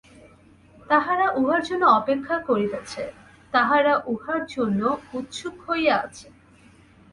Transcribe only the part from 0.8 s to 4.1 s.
তাহারা উহার জন্য অপেক্ষা করিতেছে, তাহারা